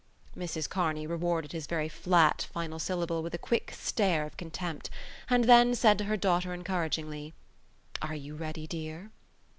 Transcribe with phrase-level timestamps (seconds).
[0.35, 4.89] Mrs Kearney rewarded his very flat final syllable with a quick stare of contempt,
[5.29, 7.35] and then said to her daughter encouragingly:
[8.01, 9.11] "Are you ready, dear?"